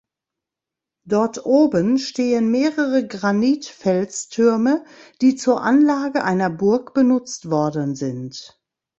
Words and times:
Dort 1.05 1.45
oben 1.45 1.99
stehen 1.99 2.49
mehrere 2.49 3.05
Granit-Felstürme, 3.05 4.83
die 5.21 5.35
zur 5.35 5.61
Anlage 5.61 6.23
einer 6.23 6.49
Burg 6.49 6.95
benutzt 6.95 7.51
worden 7.51 7.93
sind. 7.93 8.59